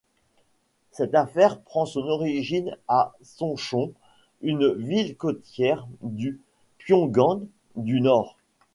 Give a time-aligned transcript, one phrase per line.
[0.89, 3.91] Cette affaire prend son origine à Sonchon,
[4.41, 6.41] une ville côtière du
[6.79, 7.43] Pyongan
[7.75, 8.35] du Nord.